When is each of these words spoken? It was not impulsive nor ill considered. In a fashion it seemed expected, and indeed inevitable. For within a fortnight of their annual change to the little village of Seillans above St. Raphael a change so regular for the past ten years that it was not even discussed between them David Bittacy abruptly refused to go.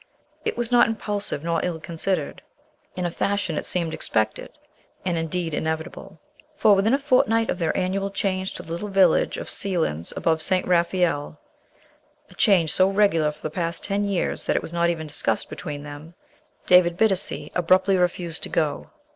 It 0.43 0.57
was 0.57 0.71
not 0.71 0.87
impulsive 0.87 1.43
nor 1.43 1.63
ill 1.63 1.79
considered. 1.79 2.41
In 2.95 3.05
a 3.05 3.11
fashion 3.11 3.55
it 3.55 3.67
seemed 3.67 3.93
expected, 3.93 4.49
and 5.05 5.15
indeed 5.15 5.53
inevitable. 5.53 6.19
For 6.55 6.73
within 6.75 6.95
a 6.95 6.97
fortnight 6.97 7.51
of 7.51 7.59
their 7.59 7.77
annual 7.77 8.09
change 8.09 8.53
to 8.55 8.63
the 8.63 8.71
little 8.71 8.87
village 8.89 9.37
of 9.37 9.47
Seillans 9.47 10.11
above 10.17 10.41
St. 10.41 10.65
Raphael 10.65 11.39
a 12.31 12.33
change 12.33 12.71
so 12.73 12.89
regular 12.89 13.31
for 13.31 13.43
the 13.43 13.51
past 13.51 13.83
ten 13.83 14.03
years 14.03 14.45
that 14.45 14.55
it 14.55 14.63
was 14.63 14.73
not 14.73 14.89
even 14.89 15.05
discussed 15.05 15.51
between 15.51 15.83
them 15.83 16.15
David 16.65 16.97
Bittacy 16.97 17.51
abruptly 17.53 17.95
refused 17.95 18.41
to 18.41 18.49
go. 18.49 18.89